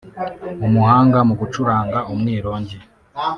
umuhanga 0.65 1.17
mu 1.27 1.33
gucuranga 1.39 1.99
umwirongi 2.11 2.77